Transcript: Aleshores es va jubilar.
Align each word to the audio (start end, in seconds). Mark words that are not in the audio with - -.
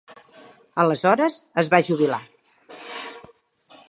Aleshores 0.83 1.35
es 1.63 1.69
va 1.75 1.81
jubilar. 1.91 2.21